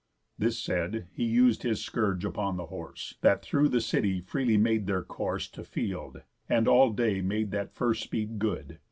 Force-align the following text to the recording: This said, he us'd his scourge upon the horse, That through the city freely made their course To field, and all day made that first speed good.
This 0.39 0.57
said, 0.57 1.09
he 1.11 1.27
us'd 1.27 1.61
his 1.61 1.79
scourge 1.83 2.25
upon 2.25 2.57
the 2.57 2.65
horse, 2.65 3.13
That 3.21 3.43
through 3.43 3.69
the 3.69 3.79
city 3.79 4.19
freely 4.19 4.57
made 4.57 4.87
their 4.87 5.03
course 5.03 5.47
To 5.49 5.63
field, 5.63 6.23
and 6.49 6.67
all 6.67 6.89
day 6.89 7.21
made 7.21 7.51
that 7.51 7.75
first 7.75 8.01
speed 8.01 8.39
good. 8.39 8.79